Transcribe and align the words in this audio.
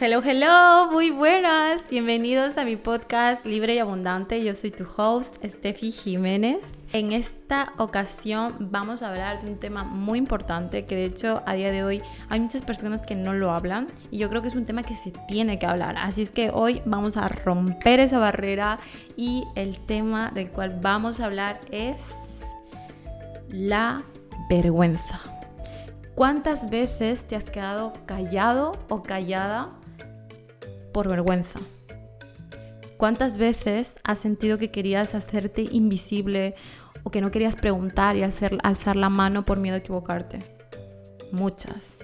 Hello, 0.00 0.22
hello, 0.24 0.92
muy 0.92 1.10
buenas. 1.10 1.82
Bienvenidos 1.90 2.56
a 2.56 2.64
mi 2.64 2.76
podcast 2.76 3.44
Libre 3.44 3.74
y 3.74 3.78
Abundante. 3.80 4.44
Yo 4.44 4.54
soy 4.54 4.70
tu 4.70 4.84
host, 4.96 5.44
Steffi 5.44 5.90
Jiménez. 5.90 6.58
En 6.92 7.12
esta 7.12 7.72
ocasión 7.78 8.54
vamos 8.60 9.02
a 9.02 9.08
hablar 9.08 9.42
de 9.42 9.50
un 9.50 9.58
tema 9.58 9.82
muy 9.82 10.20
importante 10.20 10.86
que 10.86 10.94
de 10.94 11.04
hecho 11.06 11.42
a 11.46 11.54
día 11.54 11.72
de 11.72 11.82
hoy 11.82 12.00
hay 12.28 12.38
muchas 12.38 12.62
personas 12.62 13.02
que 13.02 13.16
no 13.16 13.34
lo 13.34 13.50
hablan 13.50 13.88
y 14.12 14.18
yo 14.18 14.28
creo 14.28 14.40
que 14.40 14.46
es 14.46 14.54
un 14.54 14.66
tema 14.66 14.84
que 14.84 14.94
se 14.94 15.10
tiene 15.26 15.58
que 15.58 15.66
hablar. 15.66 15.96
Así 15.98 16.22
es 16.22 16.30
que 16.30 16.52
hoy 16.54 16.80
vamos 16.86 17.16
a 17.16 17.26
romper 17.26 17.98
esa 17.98 18.20
barrera 18.20 18.78
y 19.16 19.42
el 19.56 19.80
tema 19.80 20.30
del 20.30 20.48
cual 20.52 20.78
vamos 20.80 21.18
a 21.18 21.24
hablar 21.24 21.60
es 21.72 22.00
la 23.48 24.04
vergüenza. 24.48 25.20
¿Cuántas 26.14 26.70
veces 26.70 27.26
te 27.26 27.34
has 27.34 27.50
quedado 27.50 27.92
callado 28.06 28.72
o 28.88 29.02
callada 29.02 29.70
por 30.92 31.08
vergüenza. 31.08 31.60
¿Cuántas 32.96 33.38
veces 33.38 33.98
has 34.02 34.18
sentido 34.18 34.58
que 34.58 34.70
querías 34.70 35.14
hacerte 35.14 35.62
invisible 35.70 36.54
o 37.04 37.10
que 37.10 37.20
no 37.20 37.30
querías 37.30 37.54
preguntar 37.54 38.16
y 38.16 38.22
alzar, 38.22 38.58
alzar 38.62 38.96
la 38.96 39.08
mano 39.08 39.44
por 39.44 39.58
miedo 39.58 39.76
a 39.76 39.78
equivocarte? 39.78 40.44
Muchas. 41.30 41.98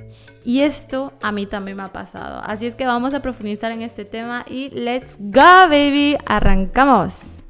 Y 0.44 0.60
esto 0.60 1.12
a 1.22 1.32
mí 1.32 1.46
también 1.46 1.78
me 1.78 1.82
ha 1.82 1.92
pasado. 1.92 2.40
Así 2.44 2.66
es 2.66 2.74
que 2.74 2.86
vamos 2.86 3.14
a 3.14 3.22
profundizar 3.22 3.72
en 3.72 3.82
este 3.82 4.04
tema 4.04 4.44
y 4.48 4.70
let's 4.70 5.16
go, 5.18 5.68
baby. 5.68 6.16
Arrancamos. 6.26 7.43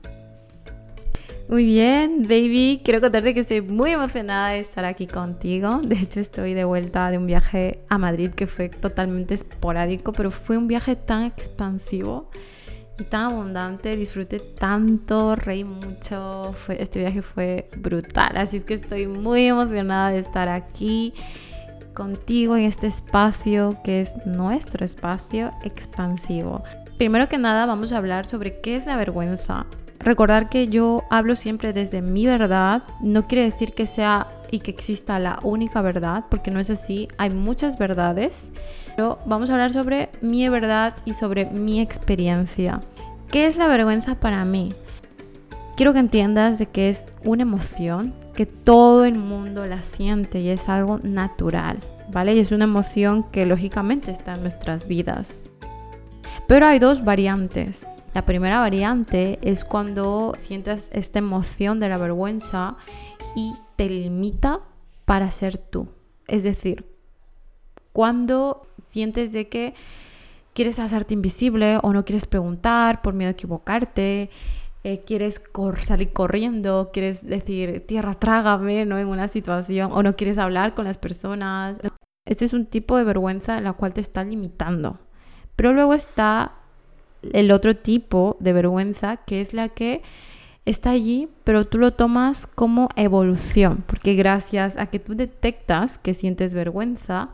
Muy 1.46 1.66
bien, 1.66 2.22
baby. 2.22 2.80
Quiero 2.82 3.02
contarte 3.02 3.34
que 3.34 3.40
estoy 3.40 3.60
muy 3.60 3.90
emocionada 3.90 4.50
de 4.50 4.60
estar 4.60 4.86
aquí 4.86 5.06
contigo. 5.06 5.80
De 5.84 5.96
hecho, 5.96 6.18
estoy 6.20 6.54
de 6.54 6.64
vuelta 6.64 7.10
de 7.10 7.18
un 7.18 7.26
viaje 7.26 7.84
a 7.90 7.98
Madrid 7.98 8.30
que 8.30 8.46
fue 8.46 8.70
totalmente 8.70 9.34
esporádico, 9.34 10.12
pero 10.12 10.30
fue 10.30 10.56
un 10.56 10.68
viaje 10.68 10.96
tan 10.96 11.24
expansivo 11.24 12.30
y 12.98 13.04
tan 13.04 13.32
abundante. 13.32 13.94
Disfruté 13.94 14.40
tanto, 14.40 15.36
reí 15.36 15.64
mucho. 15.64 16.54
este 16.70 17.00
viaje 17.00 17.20
fue 17.20 17.68
brutal. 17.76 18.38
Así 18.38 18.56
es 18.56 18.64
que 18.64 18.74
estoy 18.74 19.06
muy 19.06 19.44
emocionada 19.44 20.10
de 20.10 20.20
estar 20.20 20.48
aquí 20.48 21.12
contigo 21.92 22.56
en 22.56 22.64
este 22.64 22.86
espacio 22.86 23.76
que 23.84 24.00
es 24.00 24.14
nuestro 24.24 24.82
espacio 24.82 25.50
expansivo. 25.62 26.64
Primero 26.96 27.28
que 27.28 27.36
nada, 27.36 27.66
vamos 27.66 27.92
a 27.92 27.98
hablar 27.98 28.24
sobre 28.24 28.60
qué 28.62 28.76
es 28.76 28.86
la 28.86 28.96
vergüenza 28.96 29.66
Recordar 30.04 30.50
que 30.50 30.68
yo 30.68 31.02
hablo 31.10 31.34
siempre 31.34 31.72
desde 31.72 32.02
mi 32.02 32.26
verdad 32.26 32.82
no 33.00 33.26
quiere 33.26 33.44
decir 33.44 33.72
que 33.72 33.86
sea 33.86 34.26
y 34.50 34.60
que 34.60 34.70
exista 34.70 35.18
la 35.18 35.40
única 35.42 35.80
verdad, 35.80 36.24
porque 36.28 36.50
no 36.50 36.60
es 36.60 36.68
así, 36.68 37.08
hay 37.16 37.30
muchas 37.30 37.78
verdades, 37.78 38.52
pero 38.96 39.18
vamos 39.26 39.48
a 39.48 39.54
hablar 39.54 39.72
sobre 39.72 40.10
mi 40.20 40.48
verdad 40.48 40.94
y 41.06 41.14
sobre 41.14 41.46
mi 41.46 41.80
experiencia. 41.80 42.82
¿Qué 43.30 43.46
es 43.46 43.56
la 43.56 43.66
vergüenza 43.66 44.14
para 44.14 44.44
mí? 44.44 44.74
Quiero 45.76 45.92
que 45.92 45.98
entiendas 45.98 46.58
de 46.58 46.66
que 46.66 46.90
es 46.90 47.06
una 47.24 47.42
emoción, 47.42 48.14
que 48.34 48.46
todo 48.46 49.06
el 49.06 49.18
mundo 49.18 49.66
la 49.66 49.82
siente 49.82 50.40
y 50.40 50.50
es 50.50 50.68
algo 50.68 51.00
natural, 51.02 51.78
¿vale? 52.12 52.34
Y 52.34 52.38
es 52.38 52.52
una 52.52 52.64
emoción 52.64 53.24
que 53.24 53.46
lógicamente 53.46 54.12
está 54.12 54.34
en 54.34 54.42
nuestras 54.42 54.86
vidas. 54.86 55.40
Pero 56.46 56.66
hay 56.66 56.78
dos 56.78 57.04
variantes. 57.04 57.88
La 58.14 58.24
primera 58.24 58.60
variante 58.60 59.40
es 59.42 59.64
cuando 59.64 60.34
sientes 60.38 60.88
esta 60.92 61.18
emoción 61.18 61.80
de 61.80 61.88
la 61.88 61.98
vergüenza 61.98 62.76
y 63.34 63.54
te 63.74 63.88
limita 63.88 64.60
para 65.04 65.30
ser 65.32 65.58
tú. 65.58 65.88
Es 66.28 66.44
decir, 66.44 66.86
cuando 67.92 68.68
sientes 68.78 69.32
de 69.32 69.48
que 69.48 69.74
quieres 70.52 70.78
hacerte 70.78 71.14
invisible 71.14 71.78
o 71.82 71.92
no 71.92 72.04
quieres 72.04 72.26
preguntar 72.26 73.02
por 73.02 73.14
miedo 73.14 73.30
a 73.30 73.32
equivocarte, 73.32 74.30
eh, 74.84 75.00
quieres 75.04 75.42
salir 75.82 76.12
corriendo, 76.12 76.90
quieres 76.92 77.26
decir 77.26 77.84
tierra 77.86 78.14
trágame 78.14 78.86
¿no? 78.86 78.98
en 78.98 79.08
una 79.08 79.26
situación 79.26 79.90
o 79.92 80.04
no 80.04 80.14
quieres 80.14 80.38
hablar 80.38 80.74
con 80.74 80.84
las 80.84 80.98
personas. 80.98 81.80
Este 82.26 82.44
es 82.44 82.52
un 82.52 82.66
tipo 82.66 82.96
de 82.96 83.02
vergüenza 83.02 83.58
en 83.58 83.64
la 83.64 83.72
cual 83.72 83.92
te 83.92 84.00
está 84.00 84.22
limitando. 84.22 85.00
Pero 85.56 85.72
luego 85.72 85.94
está 85.94 86.52
el 87.32 87.50
otro 87.50 87.76
tipo 87.76 88.36
de 88.40 88.52
vergüenza, 88.52 89.18
que 89.18 89.40
es 89.40 89.54
la 89.54 89.68
que 89.68 90.02
está 90.64 90.90
allí, 90.90 91.28
pero 91.44 91.66
tú 91.66 91.78
lo 91.78 91.92
tomas 91.92 92.46
como 92.46 92.88
evolución, 92.96 93.84
porque 93.86 94.14
gracias 94.14 94.76
a 94.76 94.86
que 94.86 94.98
tú 94.98 95.14
detectas 95.14 95.98
que 95.98 96.14
sientes 96.14 96.54
vergüenza, 96.54 97.30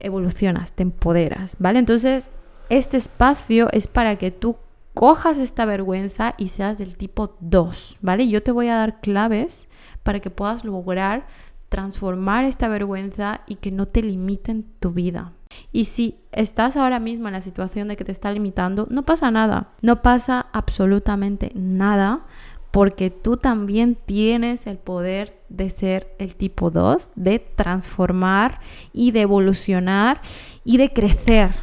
evolucionas, 0.00 0.72
te 0.72 0.82
empoderas, 0.82 1.56
¿vale? 1.58 1.78
Entonces, 1.78 2.30
este 2.68 2.96
espacio 2.96 3.68
es 3.72 3.86
para 3.86 4.16
que 4.16 4.30
tú 4.30 4.56
cojas 4.94 5.38
esta 5.38 5.64
vergüenza 5.64 6.34
y 6.38 6.48
seas 6.48 6.78
del 6.78 6.96
tipo 6.96 7.36
2, 7.40 7.98
¿vale? 8.02 8.28
Yo 8.28 8.42
te 8.42 8.52
voy 8.52 8.68
a 8.68 8.76
dar 8.76 9.00
claves 9.00 9.68
para 10.02 10.20
que 10.20 10.30
puedas 10.30 10.64
lograr 10.64 11.26
transformar 11.68 12.44
esta 12.44 12.68
vergüenza 12.68 13.42
y 13.46 13.56
que 13.56 13.70
no 13.70 13.86
te 13.86 14.02
limiten 14.02 14.66
tu 14.80 14.90
vida. 14.90 15.32
Y 15.72 15.84
si 15.84 16.18
estás 16.32 16.76
ahora 16.76 17.00
mismo 17.00 17.28
en 17.28 17.34
la 17.34 17.42
situación 17.42 17.88
de 17.88 17.96
que 17.96 18.04
te 18.04 18.12
está 18.12 18.30
limitando, 18.32 18.86
no 18.90 19.04
pasa 19.04 19.30
nada. 19.30 19.72
No 19.82 20.02
pasa 20.02 20.46
absolutamente 20.52 21.52
nada 21.54 22.26
porque 22.70 23.10
tú 23.10 23.36
también 23.36 23.96
tienes 23.96 24.66
el 24.66 24.78
poder 24.78 25.40
de 25.48 25.70
ser 25.70 26.14
el 26.18 26.36
tipo 26.36 26.70
2, 26.70 27.10
de 27.16 27.38
transformar 27.40 28.60
y 28.92 29.10
de 29.10 29.22
evolucionar 29.22 30.22
y 30.64 30.76
de 30.76 30.92
crecer, 30.92 31.54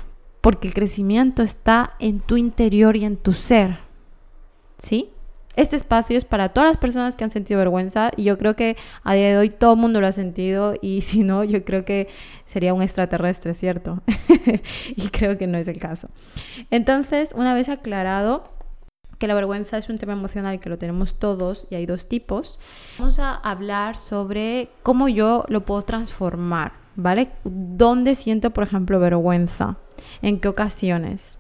porque 0.42 0.68
el 0.68 0.74
crecimiento 0.74 1.44
está 1.44 1.94
en 2.00 2.20
tu 2.20 2.36
interior 2.36 2.98
y 2.98 3.06
en 3.06 3.16
tu 3.16 3.34
ser. 3.34 3.80
¿Sí? 4.78 5.12
Este 5.58 5.76
espacio 5.76 6.16
es 6.16 6.24
para 6.24 6.50
todas 6.50 6.70
las 6.70 6.78
personas 6.78 7.16
que 7.16 7.24
han 7.24 7.32
sentido 7.32 7.58
vergüenza 7.58 8.12
y 8.16 8.26
yo 8.26 8.38
creo 8.38 8.56
que 8.56 8.78
a 9.04 9.16
día 9.16 9.30
de 9.30 9.38
hoy 9.38 9.50
todo 9.50 9.74
el 9.74 9.80
mundo 9.80 10.00
lo 10.00 10.06
ha 10.06 10.12
sentido 10.12 10.76
y 10.82 11.02
si 11.02 11.24
no, 11.24 11.44
yo 11.44 11.66
creo 11.66 11.84
que 11.84 12.08
sería 12.46 12.76
un 12.76 12.84
extraterrestre, 12.84 13.56
¿cierto? 13.56 14.02
y 14.96 15.10
creo 15.10 15.38
que 15.38 15.48
no 15.48 15.58
es 15.58 15.68
el 15.68 15.80
caso. 15.80 16.10
Entonces, 16.70 17.34
una 17.36 17.56
vez 17.56 17.70
aclarado 17.70 18.54
que 19.18 19.28
la 19.28 19.34
vergüenza 19.34 19.80
es 19.80 19.90
un 19.90 19.98
tema 19.98 20.14
emocional 20.14 20.60
que 20.60 20.70
lo 20.70 20.78
tenemos 20.78 21.16
todos 21.16 21.68
y 21.72 21.76
hay 21.76 21.88
dos 21.88 22.08
tipos, 22.08 22.60
vamos 23.00 23.18
a 23.18 23.34
hablar 23.34 23.98
sobre 23.98 24.70
cómo 24.84 25.08
yo 25.08 25.44
lo 25.48 25.66
puedo 25.66 25.82
transformar, 25.82 26.74
¿vale? 26.96 27.32
¿Dónde 27.44 28.14
siento, 28.14 28.52
por 28.52 28.64
ejemplo, 28.64 29.00
vergüenza? 29.00 29.78
¿En 30.22 30.40
qué 30.40 30.50
ocasiones? 30.50 31.40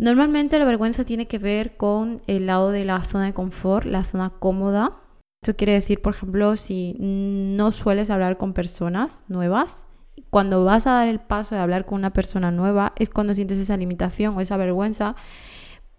Normalmente 0.00 0.58
la 0.58 0.64
vergüenza 0.64 1.04
tiene 1.04 1.26
que 1.26 1.38
ver 1.38 1.76
con 1.76 2.22
el 2.26 2.46
lado 2.46 2.70
de 2.70 2.86
la 2.86 3.04
zona 3.04 3.26
de 3.26 3.34
confort, 3.34 3.84
la 3.84 4.02
zona 4.02 4.30
cómoda. 4.30 4.96
Eso 5.44 5.56
quiere 5.56 5.74
decir, 5.74 6.00
por 6.00 6.14
ejemplo, 6.14 6.56
si 6.56 6.96
no 6.98 7.70
sueles 7.70 8.08
hablar 8.08 8.38
con 8.38 8.54
personas 8.54 9.26
nuevas, 9.28 9.86
cuando 10.30 10.64
vas 10.64 10.86
a 10.86 10.92
dar 10.92 11.08
el 11.08 11.20
paso 11.20 11.54
de 11.54 11.60
hablar 11.60 11.84
con 11.84 11.98
una 11.98 12.14
persona 12.14 12.50
nueva 12.50 12.94
es 12.96 13.10
cuando 13.10 13.34
sientes 13.34 13.58
esa 13.58 13.76
limitación 13.76 14.38
o 14.38 14.40
esa 14.40 14.56
vergüenza 14.56 15.16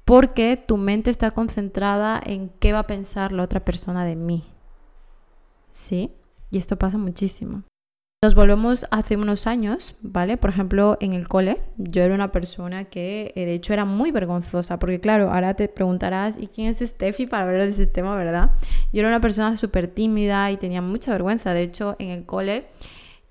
porque 0.04 0.58
tu 0.58 0.78
mente 0.78 1.12
está 1.12 1.30
concentrada 1.30 2.20
en 2.26 2.50
qué 2.60 2.74
va 2.74 2.80
a 2.80 2.88
pensar 2.88 3.32
la 3.32 3.44
otra 3.44 3.64
persona 3.64 4.04
de 4.04 4.16
mí. 4.16 4.46
¿Sí? 5.74 6.12
Y 6.50 6.58
esto 6.58 6.76
pasa 6.76 6.98
muchísimo. 6.98 7.62
Nos 8.24 8.36
volvemos 8.36 8.86
hace 8.92 9.18
unos 9.18 9.48
años, 9.48 9.96
¿vale? 10.04 10.38
Por 10.38 10.52
ejemplo, 10.52 10.96
en 11.02 11.14
el 11.14 11.28
cole, 11.28 11.60
yo 11.78 12.04
era 12.04 12.14
una 12.14 12.32
persona 12.32 12.84
que 12.84 13.34
eh, 13.36 13.46
de 13.48 13.56
hecho 13.56 13.74
era 13.74 13.84
muy 13.84 14.12
vergonzosa, 14.12 14.78
porque 14.78 15.02
claro, 15.02 15.32
ahora 15.32 15.56
te 15.56 15.68
preguntarás, 15.68 16.38
¿y 16.38 16.46
quién 16.46 16.68
es 16.68 16.78
Steffi 16.78 17.26
para 17.26 17.46
hablar 17.46 17.64
de 17.64 17.70
ese 17.70 17.88
tema, 17.88 18.16
verdad? 18.16 18.52
Yo 18.94 19.00
era 19.00 19.08
una 19.08 19.22
persona 19.22 19.58
súper 19.58 19.88
tímida 19.88 20.52
y 20.52 20.58
tenía 20.58 20.84
mucha 20.84 21.12
vergüenza. 21.12 21.52
De 21.56 21.64
hecho, 21.64 21.96
en 21.98 22.10
el 22.10 22.28
cole, 22.28 22.68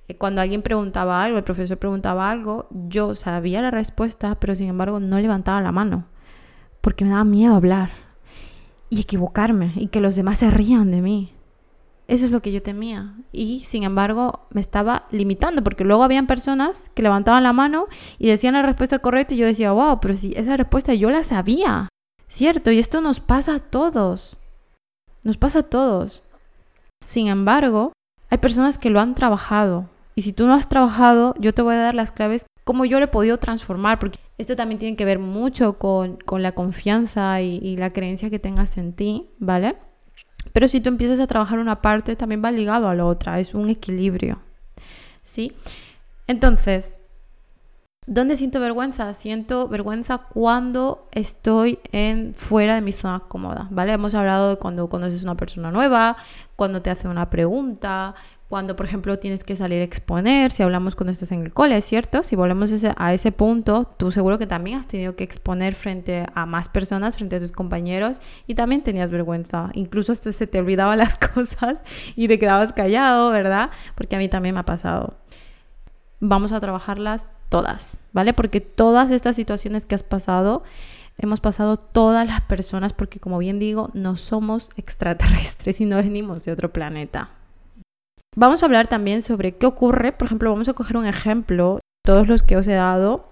eh, 0.08 0.16
cuando 0.16 0.40
alguien 0.40 0.60
preguntaba 0.60 1.22
algo, 1.22 1.38
el 1.38 1.44
profesor 1.44 1.78
preguntaba 1.78 2.28
algo, 2.28 2.66
yo 2.72 3.14
sabía 3.14 3.62
la 3.62 3.70
respuesta, 3.70 4.40
pero 4.40 4.56
sin 4.56 4.70
embargo 4.70 4.98
no 4.98 5.20
levantaba 5.20 5.60
la 5.60 5.70
mano, 5.70 6.06
porque 6.80 7.04
me 7.04 7.12
daba 7.12 7.22
miedo 7.22 7.54
hablar 7.54 7.90
y 8.88 9.02
equivocarme 9.02 9.72
y 9.76 9.86
que 9.86 10.00
los 10.00 10.16
demás 10.16 10.38
se 10.38 10.50
rían 10.50 10.90
de 10.90 11.00
mí. 11.00 11.32
Eso 12.10 12.26
es 12.26 12.32
lo 12.32 12.42
que 12.42 12.50
yo 12.50 12.60
temía. 12.60 13.14
Y 13.30 13.60
sin 13.60 13.84
embargo 13.84 14.48
me 14.50 14.60
estaba 14.60 15.06
limitando 15.12 15.62
porque 15.62 15.84
luego 15.84 16.02
habían 16.02 16.26
personas 16.26 16.90
que 16.94 17.04
levantaban 17.04 17.44
la 17.44 17.52
mano 17.52 17.86
y 18.18 18.26
decían 18.26 18.54
la 18.54 18.62
respuesta 18.62 18.98
correcta 18.98 19.34
y 19.34 19.36
yo 19.36 19.46
decía, 19.46 19.70
wow, 19.70 20.00
pero 20.00 20.14
si 20.14 20.32
esa 20.34 20.56
respuesta 20.56 20.92
yo 20.92 21.08
la 21.10 21.22
sabía. 21.22 21.88
Cierto, 22.26 22.72
y 22.72 22.80
esto 22.80 23.00
nos 23.00 23.20
pasa 23.20 23.54
a 23.54 23.58
todos. 23.60 24.38
Nos 25.22 25.36
pasa 25.36 25.60
a 25.60 25.62
todos. 25.62 26.24
Sin 27.04 27.28
embargo, 27.28 27.92
hay 28.28 28.38
personas 28.38 28.76
que 28.76 28.90
lo 28.90 28.98
han 28.98 29.14
trabajado. 29.14 29.88
Y 30.16 30.22
si 30.22 30.32
tú 30.32 30.48
no 30.48 30.54
has 30.54 30.68
trabajado, 30.68 31.36
yo 31.38 31.54
te 31.54 31.62
voy 31.62 31.76
a 31.76 31.82
dar 31.82 31.94
las 31.94 32.10
claves 32.10 32.44
cómo 32.64 32.86
yo 32.86 32.98
lo 32.98 33.04
he 33.04 33.08
podido 33.08 33.38
transformar, 33.38 34.00
porque 34.00 34.18
esto 34.36 34.56
también 34.56 34.80
tiene 34.80 34.96
que 34.96 35.04
ver 35.04 35.20
mucho 35.20 35.78
con, 35.78 36.18
la 36.28 36.52
confianza 36.52 37.40
y 37.40 37.76
la 37.76 37.92
creencia 37.92 38.30
que 38.30 38.40
tengas 38.40 38.78
en 38.78 38.94
ti, 38.94 39.30
¿vale? 39.38 39.76
Pero 40.52 40.68
si 40.68 40.80
tú 40.80 40.88
empiezas 40.88 41.20
a 41.20 41.26
trabajar 41.26 41.58
una 41.58 41.82
parte, 41.82 42.16
también 42.16 42.42
va 42.44 42.50
ligado 42.50 42.88
a 42.88 42.94
la 42.94 43.04
otra, 43.04 43.38
es 43.40 43.54
un 43.54 43.68
equilibrio. 43.70 44.40
¿Sí? 45.22 45.52
Entonces, 46.26 47.00
¿Dónde 48.06 48.34
siento 48.34 48.58
vergüenza? 48.58 49.12
Siento 49.14 49.68
vergüenza 49.68 50.18
cuando 50.18 51.06
estoy 51.12 51.78
en 51.92 52.34
fuera 52.34 52.74
de 52.74 52.80
mi 52.80 52.90
zona 52.90 53.20
cómoda, 53.20 53.68
¿vale? 53.70 53.92
Hemos 53.92 54.14
hablado 54.14 54.50
de 54.50 54.56
cuando 54.56 54.88
conoces 54.88 55.22
una 55.22 55.36
persona 55.36 55.70
nueva, 55.70 56.16
cuando 56.56 56.82
te 56.82 56.90
hace 56.90 57.06
una 57.06 57.30
pregunta, 57.30 58.16
cuando, 58.50 58.74
por 58.74 58.84
ejemplo, 58.84 59.16
tienes 59.20 59.44
que 59.44 59.54
salir 59.54 59.80
a 59.80 59.84
exponer, 59.84 60.50
si 60.50 60.64
hablamos 60.64 60.96
cuando 60.96 61.12
estás 61.12 61.30
en 61.30 61.42
el 61.42 61.52
cole, 61.52 61.80
¿cierto? 61.82 62.24
Si 62.24 62.34
volvemos 62.34 62.72
a 62.96 63.14
ese 63.14 63.30
punto, 63.30 63.94
tú 63.96 64.10
seguro 64.10 64.40
que 64.40 64.48
también 64.48 64.80
has 64.80 64.88
tenido 64.88 65.14
que 65.14 65.22
exponer 65.22 65.76
frente 65.76 66.26
a 66.34 66.46
más 66.46 66.68
personas, 66.68 67.16
frente 67.16 67.36
a 67.36 67.38
tus 67.38 67.52
compañeros, 67.52 68.20
y 68.48 68.56
también 68.56 68.82
tenías 68.82 69.08
vergüenza. 69.08 69.70
Incluso 69.74 70.10
hasta 70.10 70.32
se 70.32 70.48
te 70.48 70.58
olvidaban 70.58 70.98
las 70.98 71.16
cosas 71.16 71.84
y 72.16 72.26
te 72.26 72.40
quedabas 72.40 72.72
callado, 72.72 73.30
¿verdad? 73.30 73.70
Porque 73.94 74.16
a 74.16 74.18
mí 74.18 74.28
también 74.28 74.56
me 74.56 74.62
ha 74.62 74.66
pasado. 74.66 75.14
Vamos 76.18 76.50
a 76.50 76.58
trabajarlas 76.58 77.30
todas, 77.50 77.98
¿vale? 78.12 78.32
Porque 78.34 78.60
todas 78.60 79.12
estas 79.12 79.36
situaciones 79.36 79.86
que 79.86 79.94
has 79.94 80.02
pasado, 80.02 80.64
hemos 81.18 81.38
pasado 81.38 81.76
todas 81.76 82.26
las 82.26 82.40
personas, 82.40 82.94
porque 82.94 83.20
como 83.20 83.38
bien 83.38 83.60
digo, 83.60 83.90
no 83.94 84.16
somos 84.16 84.70
extraterrestres 84.76 85.80
y 85.80 85.84
no 85.84 85.98
venimos 85.98 86.44
de 86.44 86.50
otro 86.50 86.72
planeta. 86.72 87.30
Vamos 88.36 88.62
a 88.62 88.66
hablar 88.66 88.86
también 88.86 89.22
sobre 89.22 89.56
qué 89.56 89.66
ocurre, 89.66 90.12
por 90.12 90.26
ejemplo, 90.26 90.50
vamos 90.50 90.68
a 90.68 90.74
coger 90.74 90.96
un 90.96 91.06
ejemplo, 91.06 91.80
todos 92.04 92.28
los 92.28 92.42
que 92.42 92.56
os 92.56 92.66
he 92.66 92.74
dado, 92.74 93.24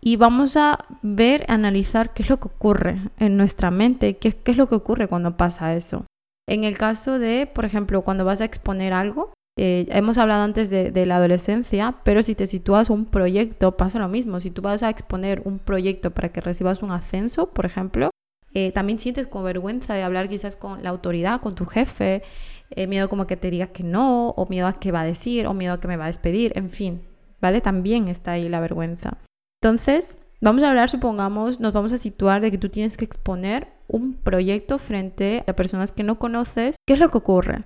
y 0.00 0.16
vamos 0.16 0.56
a 0.56 0.78
ver, 1.02 1.44
analizar 1.48 2.12
qué 2.12 2.22
es 2.22 2.30
lo 2.30 2.38
que 2.38 2.48
ocurre 2.48 3.00
en 3.18 3.36
nuestra 3.36 3.70
mente, 3.70 4.16
qué, 4.16 4.32
qué 4.32 4.52
es 4.52 4.56
lo 4.56 4.68
que 4.68 4.74
ocurre 4.74 5.08
cuando 5.08 5.36
pasa 5.36 5.74
eso. 5.74 6.04
En 6.48 6.64
el 6.64 6.78
caso 6.78 7.18
de, 7.18 7.46
por 7.46 7.64
ejemplo, 7.64 8.02
cuando 8.02 8.24
vas 8.24 8.40
a 8.40 8.44
exponer 8.44 8.92
algo, 8.92 9.32
eh, 9.60 9.86
hemos 9.90 10.18
hablado 10.18 10.44
antes 10.44 10.70
de, 10.70 11.06
la 11.06 11.16
adolescencia, 11.16 11.96
pero 12.04 12.22
si 12.22 12.36
te 12.36 12.46
sitúas 12.46 12.90
un 12.90 13.06
proyecto, 13.06 13.76
pasa 13.76 13.98
lo 13.98 14.08
mismo. 14.08 14.38
Si 14.38 14.52
tú 14.52 14.62
vas 14.62 14.84
a 14.84 14.88
exponer 14.88 15.42
un 15.44 15.58
proyecto 15.58 16.12
para 16.12 16.28
que 16.28 16.40
recibas 16.40 16.80
un 16.80 16.92
ascenso, 16.92 17.50
por 17.50 17.66
ejemplo, 17.66 18.10
eh, 18.54 18.70
también 18.70 19.00
sientes 19.00 19.26
con 19.26 19.42
vergüenza 19.42 19.94
de 19.94 20.04
hablar 20.04 20.28
quizás 20.28 20.54
con 20.54 20.84
la 20.84 20.90
autoridad, 20.90 21.40
con 21.40 21.56
tu 21.56 21.66
jefe, 21.66 22.22
eh, 22.70 22.86
miedo 22.86 23.08
como 23.08 23.26
que 23.26 23.36
te 23.36 23.50
diga 23.50 23.68
que 23.68 23.82
no, 23.82 24.30
o 24.30 24.46
miedo 24.46 24.66
a 24.66 24.74
que 24.74 24.92
va 24.92 25.02
a 25.02 25.06
decir, 25.06 25.46
o 25.46 25.54
miedo 25.54 25.74
a 25.74 25.80
que 25.80 25.88
me 25.88 25.96
va 25.96 26.04
a 26.04 26.08
despedir, 26.08 26.52
en 26.56 26.70
fin, 26.70 27.02
¿vale? 27.40 27.60
También 27.60 28.08
está 28.08 28.32
ahí 28.32 28.48
la 28.48 28.60
vergüenza. 28.60 29.18
Entonces, 29.62 30.18
vamos 30.40 30.62
a 30.62 30.68
hablar, 30.68 30.90
supongamos, 30.90 31.60
nos 31.60 31.72
vamos 31.72 31.92
a 31.92 31.98
situar 31.98 32.40
de 32.40 32.50
que 32.50 32.58
tú 32.58 32.68
tienes 32.68 32.96
que 32.96 33.04
exponer 33.04 33.68
un 33.88 34.14
proyecto 34.14 34.78
frente 34.78 35.44
a 35.46 35.52
personas 35.54 35.92
que 35.92 36.02
no 36.02 36.18
conoces. 36.18 36.76
¿Qué 36.86 36.94
es 36.94 37.00
lo 37.00 37.10
que 37.10 37.18
ocurre? 37.18 37.64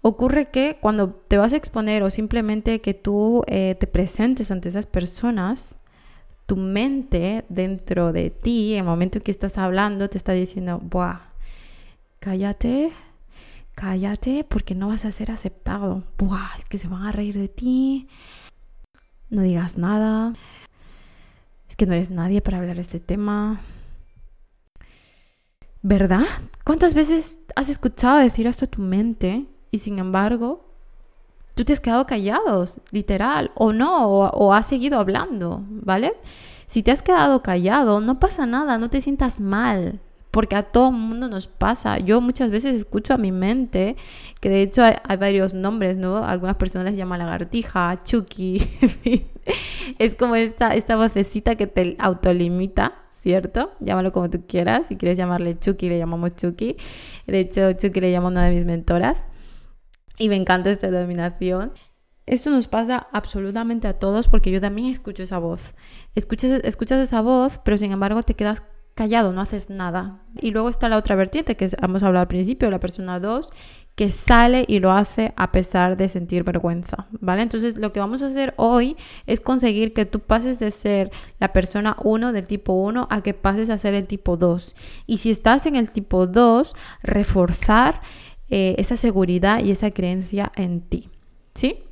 Ocurre 0.00 0.50
que 0.50 0.78
cuando 0.80 1.10
te 1.10 1.36
vas 1.36 1.52
a 1.52 1.56
exponer 1.56 2.02
o 2.02 2.10
simplemente 2.10 2.80
que 2.80 2.94
tú 2.94 3.42
eh, 3.48 3.74
te 3.78 3.86
presentes 3.86 4.50
ante 4.50 4.68
esas 4.68 4.86
personas, 4.86 5.76
tu 6.46 6.56
mente 6.56 7.44
dentro 7.48 8.12
de 8.12 8.30
ti, 8.30 8.74
en 8.74 8.80
el 8.80 8.84
momento 8.84 9.18
en 9.18 9.24
que 9.24 9.32
estás 9.32 9.58
hablando, 9.58 10.08
te 10.08 10.16
está 10.16 10.32
diciendo, 10.32 10.78
Buah, 10.80 11.32
cállate, 12.20 12.92
cállate 13.76 14.42
porque 14.42 14.74
no 14.74 14.88
vas 14.88 15.04
a 15.04 15.12
ser 15.12 15.30
aceptado. 15.30 16.02
Buah, 16.18 16.56
es 16.58 16.64
que 16.64 16.78
se 16.78 16.88
van 16.88 17.04
a 17.04 17.12
reír 17.12 17.36
de 17.36 17.46
ti. 17.46 18.08
No 19.30 19.42
digas 19.42 19.78
nada. 19.78 20.32
Es 21.68 21.76
que 21.76 21.86
no 21.86 21.92
eres 21.92 22.10
nadie 22.10 22.40
para 22.40 22.58
hablar 22.58 22.76
de 22.76 22.82
este 22.82 22.98
tema. 22.98 23.60
¿Verdad? 25.82 26.24
¿Cuántas 26.64 26.94
veces 26.94 27.38
has 27.54 27.68
escuchado 27.68 28.16
decir 28.16 28.46
esto 28.48 28.64
a 28.64 28.68
tu 28.68 28.82
mente 28.82 29.46
y 29.70 29.78
sin 29.78 30.00
embargo 30.00 30.64
tú 31.54 31.64
te 31.64 31.72
has 31.72 31.80
quedado 31.80 32.06
callado, 32.06 32.64
literal, 32.90 33.50
o 33.54 33.72
no, 33.72 34.08
o, 34.08 34.28
o 34.28 34.52
has 34.52 34.66
seguido 34.66 34.98
hablando, 34.98 35.64
¿vale? 35.68 36.14
Si 36.66 36.82
te 36.82 36.90
has 36.90 37.02
quedado 37.02 37.42
callado, 37.42 38.00
no 38.00 38.20
pasa 38.20 38.46
nada, 38.46 38.78
no 38.78 38.90
te 38.90 39.00
sientas 39.00 39.40
mal 39.40 40.00
porque 40.36 40.54
a 40.54 40.64
todo 40.64 40.92
mundo 40.92 41.30
nos 41.30 41.46
pasa. 41.46 41.96
Yo 41.96 42.20
muchas 42.20 42.50
veces 42.50 42.74
escucho 42.74 43.14
a 43.14 43.16
mi 43.16 43.32
mente, 43.32 43.96
que 44.38 44.50
de 44.50 44.60
hecho 44.60 44.82
hay, 44.84 45.16
varios 45.16 45.54
nombres, 45.54 45.96
¿no? 45.96 46.26
Algunas 46.26 46.56
personas 46.56 46.88
les 46.88 46.96
llaman 46.98 47.20
lagartija, 47.20 48.02
Chucky, 48.02 48.58
es 49.98 50.14
como 50.14 50.36
esta, 50.36 50.74
esta 50.74 50.96
vocecita 50.96 51.54
que 51.54 51.66
te 51.66 51.96
autolimita. 51.98 53.02
¿Cierto? 53.08 53.72
Llámalo 53.80 54.12
como 54.12 54.28
tú 54.28 54.44
quieras. 54.46 54.88
Si 54.88 54.96
quieres 54.96 55.16
llamarle 55.16 55.58
Chucky, 55.58 55.88
le 55.88 55.98
llamamos 55.98 56.36
Chucky. 56.36 56.76
De 57.26 57.40
hecho, 57.40 57.72
Chucky 57.72 58.00
le 58.02 58.12
llamo 58.12 58.28
una 58.28 58.44
de 58.44 58.52
mis 58.52 58.66
mentoras. 58.66 59.28
Y 60.18 60.28
me 60.28 60.36
encanta 60.36 60.70
esta 60.70 60.90
denominación. 60.90 61.72
Esto 62.26 62.50
nos 62.50 62.68
pasa 62.68 63.06
absolutamente 63.10 63.88
a 63.88 63.98
todos 63.98 64.28
porque 64.28 64.50
yo 64.50 64.60
también 64.60 64.88
escucho 64.88 65.22
esa 65.22 65.38
voz. 65.38 65.74
Escuchas, 66.14 66.60
escuchas 66.62 67.00
esa 67.00 67.22
voz, 67.22 67.58
pero 67.64 67.78
sin 67.78 67.90
embargo 67.90 68.22
te 68.22 68.34
quedas 68.34 68.62
callado, 68.96 69.32
no 69.32 69.42
haces 69.42 69.70
nada. 69.70 70.22
Y 70.40 70.50
luego 70.50 70.68
está 70.68 70.88
la 70.88 70.96
otra 70.96 71.14
vertiente 71.14 71.54
que 71.54 71.68
hemos 71.80 72.02
hablado 72.02 72.22
al 72.22 72.28
principio, 72.28 72.70
la 72.70 72.80
persona 72.80 73.20
2, 73.20 73.50
que 73.94 74.10
sale 74.10 74.64
y 74.66 74.80
lo 74.80 74.90
hace 74.90 75.32
a 75.36 75.52
pesar 75.52 75.96
de 75.96 76.08
sentir 76.08 76.44
vergüenza, 76.44 77.06
¿vale? 77.20 77.42
Entonces 77.42 77.78
lo 77.78 77.92
que 77.92 78.00
vamos 78.00 78.22
a 78.22 78.26
hacer 78.26 78.54
hoy 78.56 78.96
es 79.26 79.40
conseguir 79.40 79.92
que 79.92 80.06
tú 80.06 80.20
pases 80.20 80.58
de 80.58 80.70
ser 80.70 81.10
la 81.38 81.52
persona 81.52 81.96
1 82.02 82.32
del 82.32 82.46
tipo 82.46 82.72
1 82.72 83.06
a 83.10 83.22
que 83.22 83.34
pases 83.34 83.70
a 83.70 83.78
ser 83.78 83.94
el 83.94 84.06
tipo 84.06 84.36
2. 84.36 84.74
Y 85.06 85.18
si 85.18 85.30
estás 85.30 85.66
en 85.66 85.76
el 85.76 85.90
tipo 85.90 86.26
2, 86.26 86.74
reforzar 87.02 88.00
eh, 88.48 88.76
esa 88.78 88.96
seguridad 88.96 89.62
y 89.62 89.70
esa 89.72 89.90
creencia 89.90 90.52
en 90.56 90.80
ti, 90.80 91.10
¿sí? 91.54 91.85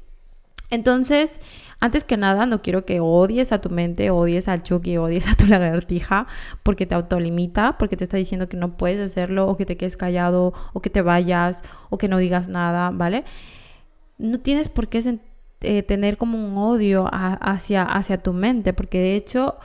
Entonces, 0.75 1.41
antes 1.79 2.03
que 2.03 2.17
nada, 2.17 2.47
no 2.47 2.62
quiero 2.62 2.85
que 2.85 2.99
odies 3.00 3.53
a 3.53 3.61
tu 3.61 3.71
mente, 3.71 4.11
odies 4.11 4.49
al 4.49 4.62
Chucky, 4.62 4.97
odies 4.97 5.29
a 5.32 5.37
tu 5.37 5.47
lagartija, 5.47 6.26
porque 6.62 6.87
te 6.87 6.94
autolimita, 6.94 7.79
porque 7.79 7.97
te 7.97 8.05
está 8.05 8.17
diciendo 8.17 8.49
que 8.49 8.56
no 8.56 8.76
puedes 8.76 9.00
hacerlo, 9.00 9.47
o 9.47 9.56
que 9.56 9.67
te 9.67 9.76
quedes 9.76 9.97
callado, 9.97 10.53
o 10.73 10.81
que 10.81 10.91
te 10.91 11.03
vayas, 11.03 11.62
o 11.91 11.99
que 11.99 12.09
no 12.09 12.19
digas 12.19 12.49
nada, 12.49 12.91
¿vale? 12.91 13.25
No 14.19 14.41
tienes 14.41 14.69
por 14.69 14.88
qué 14.88 15.19
eh, 15.61 15.82
tener 15.82 16.17
como 16.17 16.44
un 16.44 16.56
odio 16.59 17.09
hacia, 17.12 17.85
hacia 17.85 18.19
tu 18.19 18.32
mente, 18.32 18.73
porque 18.73 18.99
de 18.99 19.17
hecho 19.17 19.56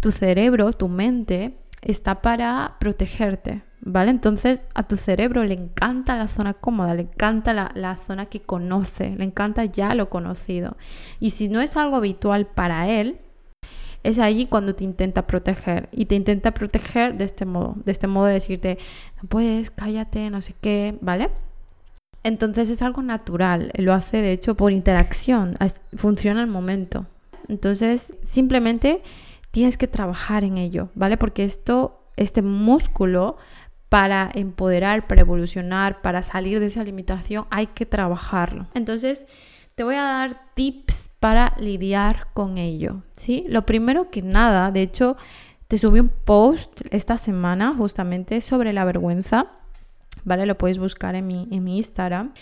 tu 0.00 0.10
cerebro, 0.12 0.72
tu 0.72 0.88
mente, 0.88 1.59
está 1.82 2.22
para 2.22 2.76
protegerte, 2.78 3.62
¿vale? 3.80 4.10
Entonces 4.10 4.64
a 4.74 4.82
tu 4.82 4.96
cerebro 4.96 5.44
le 5.44 5.54
encanta 5.54 6.16
la 6.16 6.28
zona 6.28 6.54
cómoda, 6.54 6.94
le 6.94 7.02
encanta 7.02 7.52
la, 7.52 7.96
zona 7.96 8.26
que 8.26 8.40
conoce, 8.40 9.16
le 9.16 9.24
encanta 9.24 9.64
ya 9.64 9.94
lo 9.94 10.10
conocido. 10.10 10.76
Y 11.18 11.30
si 11.30 11.48
no 11.48 11.60
es 11.60 11.76
algo 11.76 11.96
habitual 11.96 12.46
para 12.46 12.88
él, 12.88 13.18
es 14.02 14.18
allí 14.18 14.46
cuando 14.46 14.74
te 14.74 14.84
intenta 14.84 15.26
proteger. 15.26 15.88
Y 15.92 16.06
te 16.06 16.14
intenta 16.14 16.52
proteger 16.52 17.16
de 17.16 17.24
este 17.24 17.44
modo, 17.44 17.76
de 17.84 17.92
este 17.92 18.06
modo 18.06 18.26
de 18.26 18.34
decirte, 18.34 18.78
no 19.22 19.28
puedes, 19.28 19.70
cállate, 19.70 20.30
no 20.30 20.40
sé 20.40 20.54
qué, 20.60 20.96
¿vale? 21.00 21.30
Entonces 22.22 22.68
es 22.68 22.82
algo 22.82 23.00
natural, 23.02 23.72
lo 23.76 23.94
hace 23.94 24.18
de 24.18 24.32
hecho 24.32 24.54
por 24.54 24.72
interacción, 24.72 25.56
funciona 25.96 26.40
al 26.40 26.48
momento. 26.48 27.06
Entonces 27.48 28.12
simplemente 28.22 29.02
tienes 29.50 29.76
que 29.76 29.88
trabajar 29.88 30.44
en 30.44 30.58
ello, 30.58 30.90
¿vale? 30.94 31.16
Porque 31.16 31.44
esto, 31.44 32.04
este 32.16 32.42
músculo 32.42 33.36
para 33.88 34.30
empoderar, 34.34 35.08
para 35.08 35.22
evolucionar, 35.22 36.00
para 36.00 36.22
salir 36.22 36.60
de 36.60 36.66
esa 36.66 36.84
limitación, 36.84 37.46
hay 37.50 37.66
que 37.66 37.86
trabajarlo. 37.86 38.68
Entonces, 38.74 39.26
te 39.74 39.82
voy 39.82 39.96
a 39.96 40.02
dar 40.02 40.40
tips 40.54 41.10
para 41.18 41.54
lidiar 41.58 42.28
con 42.32 42.56
ello, 42.56 43.02
¿sí? 43.14 43.44
Lo 43.48 43.66
primero 43.66 44.10
que 44.10 44.22
nada, 44.22 44.70
de 44.70 44.82
hecho, 44.82 45.16
te 45.68 45.76
subí 45.76 46.00
un 46.00 46.08
post 46.08 46.82
esta 46.90 47.18
semana 47.18 47.74
justamente 47.76 48.40
sobre 48.40 48.72
la 48.72 48.84
vergüenza, 48.84 49.46
¿vale? 50.24 50.46
Lo 50.46 50.56
puedes 50.56 50.78
buscar 50.78 51.14
en 51.14 51.26
mi, 51.26 51.48
en 51.50 51.64
mi 51.64 51.76
Instagram. 51.76 52.32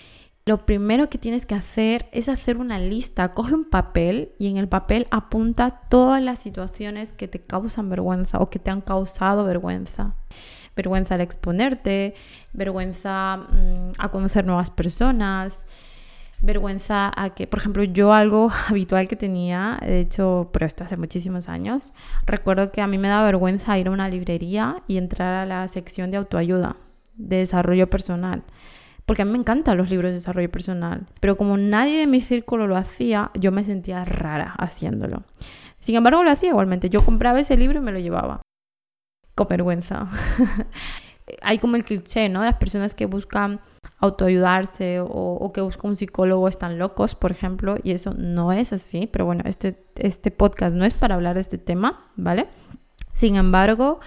Lo 0.49 0.57
primero 0.57 1.11
que 1.11 1.19
tienes 1.19 1.45
que 1.45 1.55
hacer 1.55 2.09
es 2.11 2.31
hacer 2.31 2.57
una 2.57 2.78
lista. 2.78 3.35
Coge 3.35 3.52
un 3.52 3.67
papel 3.67 4.33
y 4.38 4.49
en 4.49 4.57
el 4.57 4.67
papel 4.67 5.07
apunta 5.11 5.83
todas 5.90 6.23
las 6.23 6.38
situaciones 6.38 7.12
que 7.12 7.28
te 7.28 7.38
causan 7.38 7.90
vergüenza 7.90 8.38
o 8.38 8.49
que 8.49 8.59
te 8.59 8.71
han 8.71 8.81
causado 8.81 9.45
vergüenza 9.45 10.14
vergüenza 10.75 11.17
al 11.17 11.21
exponerte, 11.21 12.14
vergüenza 12.55 13.37
mm, 13.37 13.90
a 13.99 14.09
conocer 14.11 14.47
nuevas 14.47 14.71
personas, 14.71 15.67
vergüenza 16.40 17.12
a 17.14 17.35
que, 17.35 17.47
por 17.47 17.59
ejemplo, 17.59 17.85
yo 17.85 18.14
algo 18.14 18.50
habitual 18.69 19.07
que 19.07 19.17
tenía, 19.17 19.78
de 19.83 20.00
hecho, 20.00 20.49
pero 20.55 20.64
esto 20.64 20.85
hace 20.85 20.97
muchísimos 20.97 21.50
años, 21.50 21.93
recuerdo 22.25 22.73
que 22.73 22.81
a 22.81 22.87
mí 22.87 22.97
me 22.97 23.09
da 23.09 23.23
vergüenza 23.23 23.76
ir 23.76 23.88
a 23.88 23.90
una 23.90 24.09
librería 24.09 24.83
y 24.87 24.97
entrar 24.97 25.35
a 25.35 25.45
la 25.45 25.69
sección 25.69 26.11
de 26.11 26.17
autoayuda, 26.17 26.76
de 27.17 27.37
desarrollo 27.37 27.90
personal. 27.90 28.45
Porque 29.08 29.22
a 29.22 29.24
mí 29.24 29.32
me 29.32 29.38
encantan 29.38 29.78
los 29.78 29.88
libros 29.88 30.10
de 30.10 30.16
desarrollo 30.16 30.50
personal, 30.50 31.06
pero 31.18 31.38
como 31.38 31.56
nadie 31.56 31.98
de 31.98 32.06
mi 32.06 32.20
círculo 32.20 32.66
lo 32.66 32.76
hacía, 32.76 33.30
yo 33.32 33.52
me 33.52 33.64
sentía 33.64 34.04
rara 34.04 34.54
haciéndolo. 34.58 35.22
Sin 35.80 35.94
embargo, 35.94 36.22
lo 36.22 36.30
hacía 36.30 36.50
igualmente. 36.50 36.90
Yo 36.90 37.02
compraba 37.02 37.40
ese 37.40 37.56
libro 37.56 37.78
y 37.78 37.82
me 37.82 37.90
lo 37.90 38.00
llevaba 38.00 38.42
con 39.34 39.48
vergüenza. 39.48 40.08
hay 41.42 41.58
como 41.58 41.76
el 41.76 41.84
cliché, 41.84 42.28
¿no? 42.28 42.44
Las 42.44 42.56
personas 42.56 42.94
que 42.94 43.06
buscan 43.06 43.60
autoayudarse 43.98 45.00
o, 45.00 45.50
que 45.54 45.62
buscan 45.62 45.92
un 45.92 45.96
psicólogo 45.96 46.46
están 46.46 46.78
locos, 46.78 47.14
por 47.14 47.30
ejemplo, 47.32 47.76
y 47.82 47.92
eso 47.92 48.12
no 48.12 48.52
es 48.52 48.74
así, 48.74 49.08
pero 49.10 49.24
bueno, 49.24 49.42
este, 49.46 49.86
este 49.96 50.30
podcast 50.30 50.76
no 50.76 50.84
es 50.84 50.92
para 50.92 51.14
hablar 51.14 51.34
de 51.34 51.40
este 51.40 51.56
tema, 51.56 52.10
¿vale? 52.14 52.46
Sin 53.14 53.36
embargo, 53.36 54.00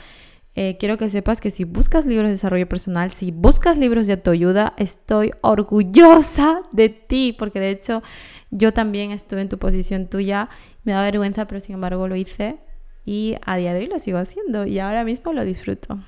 eh, 0.54 0.78
quiero 0.78 0.98
que 0.98 1.08
sepas 1.08 1.40
que 1.40 1.50
si 1.50 1.64
buscas 1.64 2.06
libros 2.06 2.28
de 2.28 2.34
desarrollo 2.34 2.68
personal, 2.68 3.12
si 3.14 3.32
buscas 3.32 3.78
libros 3.78 4.08
de 4.08 4.14
autoayuda, 4.14 4.74
estoy 4.78 5.32
orgullosa 5.42 6.64
de 6.74 6.90
ti, 6.90 7.34
porque 7.38 7.60
de 7.60 7.70
hecho 7.70 8.04
yo 8.50 8.74
también 8.74 9.12
estuve 9.12 9.42
en 9.42 9.50
tu 9.50 9.58
posición 9.58 10.08
tuya, 10.08 10.50
me 10.84 10.92
da 10.92 11.04
vergüenza, 11.04 11.48
pero 11.48 11.62
sin 11.62 11.76
embargo 11.76 12.08
lo 12.10 12.18
hice 12.18 12.60
y 13.06 13.38
a 13.46 13.56
día 13.56 13.74
de 13.74 13.80
hoy 13.80 13.88
lo 13.88 14.00
sigo 14.00 14.18
haciendo 14.18 14.66
y 14.66 14.80
ahora 14.80 15.06
mismo 15.06 15.32
lo 15.32 15.46
disfruto. 15.46 16.00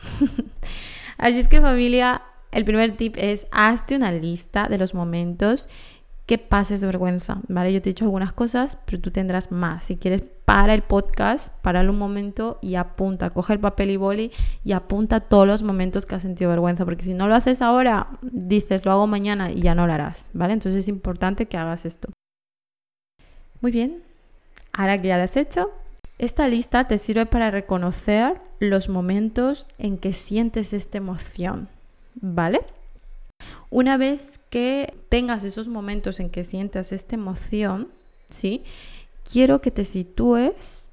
Así 1.17 1.39
es 1.39 1.47
que 1.47 1.61
familia, 1.61 2.21
el 2.51 2.65
primer 2.65 2.97
tip 2.97 3.15
es 3.17 3.47
hazte 3.51 3.95
una 3.95 4.11
lista 4.11 4.67
de 4.67 4.77
los 4.77 4.93
momentos 4.93 5.69
que 6.25 6.37
pases 6.37 6.83
vergüenza, 6.83 7.41
¿vale? 7.49 7.73
Yo 7.73 7.81
te 7.81 7.89
he 7.89 7.93
dicho 7.93 8.05
algunas 8.05 8.31
cosas, 8.31 8.77
pero 8.85 9.01
tú 9.01 9.11
tendrás 9.11 9.51
más. 9.51 9.85
Si 9.85 9.97
quieres, 9.97 10.23
para 10.45 10.73
el 10.73 10.81
podcast, 10.81 11.53
páralo 11.61 11.91
un 11.91 11.99
momento 11.99 12.59
y 12.61 12.75
apunta, 12.75 13.29
coge 13.29 13.53
el 13.53 13.59
papel 13.59 13.91
y 13.91 13.97
boli 13.97 14.31
y 14.63 14.71
apunta 14.71 15.19
todos 15.19 15.45
los 15.45 15.63
momentos 15.63 16.05
que 16.05 16.15
has 16.15 16.21
sentido 16.21 16.49
vergüenza, 16.49 16.85
porque 16.85 17.03
si 17.03 17.13
no 17.13 17.27
lo 17.27 17.35
haces 17.35 17.61
ahora, 17.61 18.07
dices, 18.21 18.85
lo 18.85 18.91
hago 18.91 19.07
mañana 19.07 19.51
y 19.51 19.61
ya 19.61 19.75
no 19.75 19.85
lo 19.85 19.93
harás, 19.93 20.29
¿vale? 20.33 20.53
Entonces 20.53 20.81
es 20.81 20.87
importante 20.87 21.47
que 21.47 21.57
hagas 21.57 21.85
esto. 21.85 22.09
Muy 23.59 23.71
bien, 23.71 24.03
ahora 24.71 25.01
que 25.01 25.09
ya 25.09 25.17
lo 25.17 25.23
has 25.23 25.37
hecho, 25.37 25.71
esta 26.19 26.47
lista 26.47 26.87
te 26.87 26.99
sirve 26.99 27.25
para 27.25 27.51
reconocer 27.51 28.39
los 28.59 28.87
momentos 28.87 29.67
en 29.77 29.97
que 29.97 30.13
sientes 30.13 30.71
esta 30.71 30.97
emoción, 30.97 31.67
¿vale? 32.15 32.61
Una 33.73 33.97
vez 33.97 34.39
que 34.51 34.93
tengas 35.09 35.43
esos 35.43 35.67
momentos 35.67 36.19
en 36.19 36.29
que 36.29 36.43
sientas 36.43 36.91
esta 36.91 37.15
emoción, 37.15 37.87
¿sí? 38.29 38.63
Quiero 39.23 39.61
que 39.61 39.71
te 39.71 39.83
sitúes, 39.83 40.89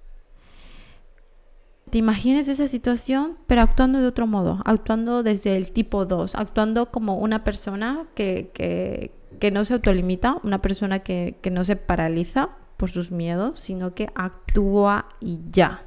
te 1.91 1.99
imagines 1.99 2.49
esa 2.49 2.69
situación, 2.69 3.37
pero 3.47 3.61
actuando 3.61 4.01
de 4.01 4.07
otro 4.07 4.27
modo, 4.27 4.63
actuando 4.65 5.23
desde 5.23 5.59
el 5.59 5.73
tipo 5.73 6.07
2, 6.07 6.35
actuando 6.37 6.91
como 6.91 7.19
una 7.19 7.45
persona 7.45 8.07
que, 8.15 8.51
que, 8.55 9.51
no 9.51 9.67
se 9.67 9.75
autolimita, 9.75 10.39
una 10.43 10.63
persona 10.63 11.01
que, 11.01 11.37
que 11.43 11.51
no 11.51 11.67
se 11.67 11.77
paraliza 11.77 12.49
por 12.79 12.89
sus 12.89 13.11
miedos, 13.11 13.61
sino 13.61 13.95
que 13.95 14.09
actúa 14.15 15.05
y 15.21 15.41
ya. 15.51 15.85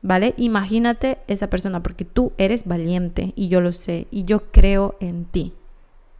¿Vale? 0.00 0.34
Imagínate 0.36 1.18
esa 1.26 1.50
persona 1.50 1.82
porque 1.82 2.04
tú 2.04 2.34
eres 2.38 2.66
valiente 2.66 3.32
y 3.34 3.48
yo 3.48 3.60
lo 3.60 3.72
sé 3.72 4.06
y 4.12 4.22
yo 4.22 4.52
creo 4.52 4.94
en 5.00 5.24
ti. 5.24 5.54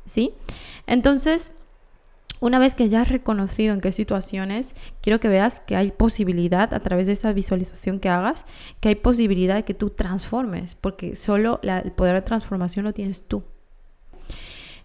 ¿Sí? 0.04 0.34
Entonces, 0.86 1.52
una 2.42 2.58
vez 2.58 2.74
que 2.74 2.88
ya 2.88 3.02
has 3.02 3.08
reconocido 3.08 3.72
en 3.72 3.80
qué 3.80 3.92
situaciones, 3.92 4.74
quiero 5.00 5.20
que 5.20 5.28
veas 5.28 5.60
que 5.60 5.76
hay 5.76 5.92
posibilidad 5.92 6.74
a 6.74 6.80
través 6.80 7.06
de 7.06 7.12
esa 7.12 7.32
visualización 7.32 8.00
que 8.00 8.08
hagas, 8.08 8.46
que 8.80 8.88
hay 8.88 8.96
posibilidad 8.96 9.54
de 9.54 9.64
que 9.64 9.74
tú 9.74 9.90
transformes, 9.90 10.74
porque 10.74 11.14
solo 11.14 11.60
el 11.62 11.92
poder 11.92 12.16
de 12.16 12.22
transformación 12.22 12.84
lo 12.84 12.92
tienes 12.92 13.22
tú. 13.22 13.44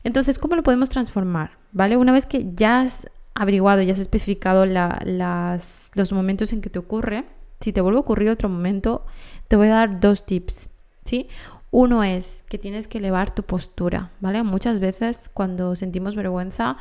Entonces, 0.03 0.37
¿cómo 0.37 0.55
lo 0.55 0.61
podemos 0.61 0.89
transformar? 0.89 1.57
¿Vale? 1.71 1.97
Una 1.97 2.11
vez 2.11 2.27
que 2.27 2.45
ya 2.53 2.81
has 2.81 3.09
averiguado, 3.33 3.81
ya 3.81 3.93
has 3.93 3.99
especificado 3.99 4.67
las, 4.67 5.89
los 5.95 6.13
momentos 6.13 6.53
en 6.53 6.61
que 6.61 6.69
te 6.69 6.77
ocurre, 6.77 7.25
si 7.59 7.73
te 7.73 7.81
vuelve 7.81 7.97
a 7.97 8.01
ocurrir 8.01 8.29
otro 8.29 8.49
momento, 8.49 9.03
te 9.47 9.55
voy 9.55 9.67
a 9.69 9.71
dar 9.71 9.99
dos 9.99 10.27
tips, 10.27 10.69
¿sí? 11.03 11.27
Uno 11.71 12.03
es 12.03 12.43
que 12.47 12.57
tienes 12.57 12.87
que 12.87 12.99
elevar 12.99 13.33
tu 13.33 13.43
postura, 13.43 14.11
¿vale? 14.21 14.41
Muchas 14.43 14.79
veces 14.79 15.29
cuando 15.33 15.75
sentimos 15.75 16.15
vergüenza, 16.15 16.77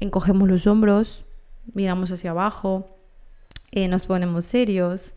encogemos 0.00 0.48
los 0.48 0.66
hombros, 0.66 1.24
miramos 1.72 2.12
hacia 2.12 2.30
abajo, 2.30 2.88
eh, 3.70 3.88
nos 3.88 4.06
ponemos 4.06 4.44
serios, 4.44 5.14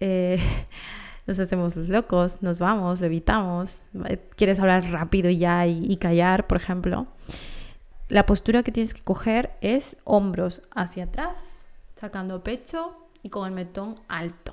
eh, 0.00 0.38
nos 1.26 1.38
hacemos 1.40 1.74
los 1.74 1.88
locos, 1.88 2.42
nos 2.42 2.58
vamos, 2.58 3.00
lo 3.00 3.06
evitamos, 3.06 3.82
quieres 4.36 4.58
hablar 4.58 4.84
rápido 4.90 5.30
ya 5.30 5.66
y, 5.66 5.84
y 5.86 5.96
callar, 5.96 6.46
por 6.46 6.58
ejemplo. 6.58 7.06
La 8.08 8.26
postura 8.26 8.62
que 8.62 8.72
tienes 8.72 8.92
que 8.92 9.02
coger 9.02 9.56
es 9.62 9.96
hombros 10.04 10.60
hacia 10.74 11.04
atrás, 11.04 11.64
sacando 11.94 12.44
pecho 12.44 12.94
y 13.22 13.30
con 13.30 13.48
el 13.48 13.54
metón 13.54 13.94
alto. 14.08 14.52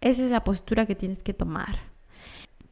Esa 0.00 0.24
es 0.24 0.30
la 0.30 0.44
postura 0.44 0.86
que 0.86 0.94
tienes 0.94 1.24
que 1.24 1.34
tomar. 1.34 1.91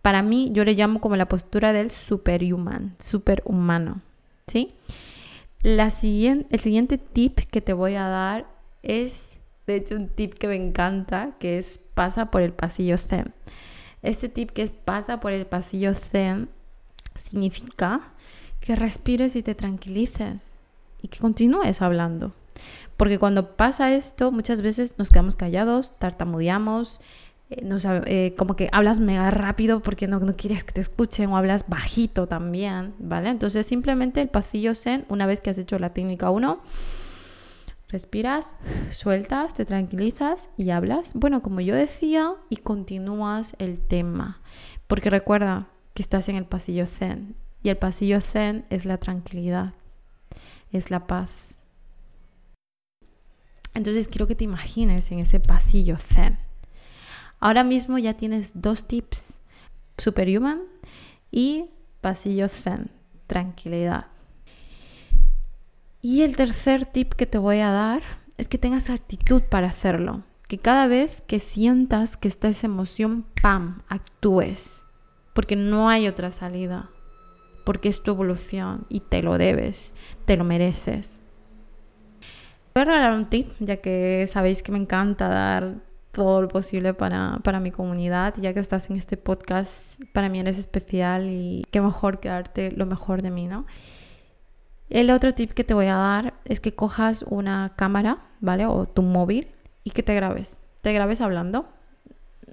Para 0.03 0.23
mí, 0.23 0.51
yo 0.53 0.65
le 0.65 0.75
llamo 0.75 1.01
como 1.01 1.17
la 1.17 1.29
postura 1.29 1.73
del 1.73 1.91
superhuman, 1.91 2.97
superhumano. 2.99 4.01
¿sí? 4.47 4.75
La 5.63 5.91
siguiente, 5.91 6.47
el 6.51 6.61
siguiente 6.61 6.99
tip 6.99 7.39
que 7.39 7.61
te 7.61 7.73
voy 7.73 7.95
a 7.95 8.09
dar 8.09 8.47
es, 8.83 9.39
de 9.67 9.77
hecho, 9.77 9.97
un 9.97 10.09
tip 10.09 10.35
que 10.35 10.49
me 10.49 10.57
encanta, 10.57 11.37
que 11.39 11.59
es 11.59 11.81
pasa 11.95 12.31
por 12.31 12.43
el 12.43 12.53
pasillo 12.53 12.99
zen. 12.99 13.35
Este 14.03 14.29
tip 14.29 14.51
que 14.51 14.63
es 14.63 14.71
pasa 14.71 15.21
por 15.21 15.33
el 15.33 15.47
pasillo 15.47 15.95
zen 15.95 16.49
significa 17.19 18.15
que 18.61 18.75
respires 18.75 19.37
y 19.37 19.43
te 19.43 19.55
tranquilices 19.55 20.55
y 21.03 21.09
que 21.09 21.19
continúes 21.19 21.83
hablando. 21.83 22.33
Porque 22.97 23.19
cuando 23.19 23.57
pasa 23.57 23.95
esto, 23.95 24.33
muchas 24.33 24.63
veces 24.63 24.97
nos 24.99 25.11
quedamos 25.11 25.37
callados, 25.37 25.93
tartamudeamos, 25.99 27.01
eh, 27.51 28.03
eh, 28.07 28.35
como 28.37 28.55
que 28.55 28.69
hablas 28.73 29.01
mega 29.01 29.31
rápido 29.31 29.81
porque 29.81 30.07
no, 30.07 30.21
no, 30.21 30.37
quieres 30.37 30.65
que 30.65 30.73
te 30.73 30.81
escuchen 30.81 31.31
o 31.31 31.37
hablas 31.37 31.69
bajito 31.69 32.27
también, 32.27 32.95
¿vale? 32.99 33.31
Entonces 33.31 33.67
simplemente 33.67 34.21
el 34.21 34.29
pasillo 34.29 34.75
zen, 34.75 35.05
una 35.09 35.27
vez 35.27 35.41
que 35.41 35.51
has 35.51 35.59
hecho 35.59 35.79
la 35.79 35.93
técnica 35.93 36.31
1, 36.31 36.61
respiras, 37.89 38.57
sueltas, 38.93 39.55
te 39.55 39.65
tranquilizas 39.65 40.49
y 40.57 40.71
hablas, 40.71 41.13
bueno, 41.15 41.43
como 41.43 41.61
yo 41.61 41.75
decía, 41.75 42.35
y 42.49 42.59
continúas 42.59 43.57
el 43.59 43.81
tema. 43.81 44.41
Porque 44.87 45.11
recuerda 45.11 45.69
que 45.95 46.03
estás 46.03 46.29
en 46.29 46.37
el 46.37 46.45
pasillo 46.45 46.87
zen 46.87 47.35
y 47.63 47.69
el 47.69 47.77
pasillo 47.77 48.21
zen 48.21 48.65
es 48.71 48.85
la 48.85 48.99
tranquilidad, 48.99 49.75
es 50.73 50.91
la 50.91 51.07
paz 51.07 51.51
entonces 53.75 54.09
quiero 54.09 54.27
que 54.27 54.35
te 54.35 54.45
imagines 54.45 55.11
en 55.13 55.21
ese 55.21 55.41
pasillo 55.41 55.97
zen. 55.97 56.39
Ahora 57.41 57.65
mismo 57.65 57.97
ya 57.97 58.15
tienes 58.15 58.61
dos 58.61 58.87
tips, 58.87 59.41
superhuman 59.97 60.61
y 61.31 61.71
pasillo 62.03 62.49
zen, 62.49 62.91
tranquilidad. 63.27 64.09
Y 66.03 66.23
el 66.23 66.37
tercer 66.37 66.85
tip 66.85 67.15
que 67.15 67.27
te 67.27 67.39
voy 67.39 67.61
a 67.61 67.71
dar 67.71 68.03
es 68.37 68.49
que 68.49 68.59
tengas 68.59 68.91
actitud 68.91 69.43
para 69.43 69.69
hacerlo. 69.69 70.23
Que 70.49 70.59
cada 70.59 70.87
vez 70.87 71.23
que 71.27 71.39
sientas 71.39 72.17
que 72.17 72.29
está 72.29 72.49
esa 72.49 72.67
emoción, 72.67 73.25
¡pam!, 73.41 73.83
actúes. 73.89 74.83
Porque 75.35 75.57
no 75.57 75.89
hay 75.89 76.09
otra 76.09 76.31
salida. 76.31 76.91
Porque 77.65 77.89
es 77.89 78.03
tu 78.03 78.11
evolución 78.11 78.87
y 78.89 79.01
te 79.01 79.23
lo 79.23 79.39
debes, 79.39 79.95
te 80.25 80.37
lo 80.37 80.45
mereces. 80.45 81.21
Voy 82.75 82.83
a 82.83 82.85
regalar 82.85 83.13
un 83.15 83.29
tip, 83.29 83.51
ya 83.61 83.79
que 83.79 84.27
sabéis 84.31 84.63
que 84.63 84.73
me 84.73 84.79
encanta 84.79 85.29
dar 85.29 85.90
todo 86.21 86.43
lo 86.43 86.49
posible 86.49 86.93
para, 86.93 87.39
para, 87.43 87.61
mi 87.61 87.71
comunidad. 87.71 88.35
Ya 88.37 88.53
que 88.53 88.61
estás 88.61 88.91
en 88.91 88.97
este 88.97 89.17
podcast, 89.17 89.99
para 90.13 90.29
mí 90.29 90.39
eres 90.39 90.59
especial 90.59 91.31
y 91.31 91.65
qué 91.71 91.81
mejor 91.81 92.21
que 92.21 92.29
darte 92.29 92.71
lo 92.73 92.85
mejor 92.85 93.23
de 93.23 93.31
mí, 93.31 93.47
¿no? 93.47 93.65
El 94.91 95.11
otro 95.11 95.33
tip 95.33 95.53
que 95.53 95.65
te 95.65 95.73
voy 95.73 95.87
a 95.87 95.95
dar 95.95 96.35
es 96.45 96.61
que 96.61 96.75
cojas 96.75 97.25
una 97.27 97.73
cámara, 97.75 98.19
¿vale? 98.41 98.67
O 98.67 98.87
tu 98.87 99.01
móvil 99.01 99.49
y 99.83 99.93
que 99.93 100.03
te 100.03 100.15
grabes. 100.15 100.61
Te 100.83 100.93
grabes 100.93 101.23
hablando 101.23 101.71